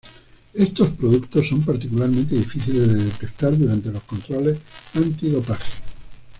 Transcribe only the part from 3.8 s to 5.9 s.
los controles antidopaje.